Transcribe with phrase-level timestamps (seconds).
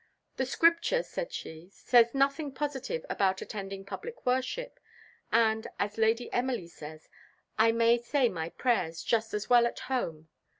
[0.37, 4.79] "The Scripture," said she, "says nothing positive about attending public worship;
[5.31, 7.07] and, as Lady Emily says,
[7.59, 10.27] I may say my prayers just as well at home."